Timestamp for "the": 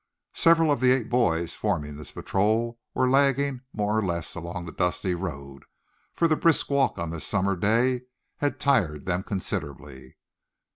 0.79-0.89, 4.65-4.71, 6.27-6.35